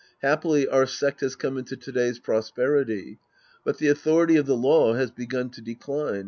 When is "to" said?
1.77-1.91, 5.51-5.61